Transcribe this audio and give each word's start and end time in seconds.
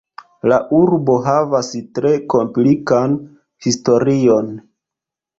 La 0.51 0.55
urbo 0.75 1.17
havas 1.25 1.67
tre 1.97 2.13
komplikan 2.33 3.13
historion. 3.67 4.49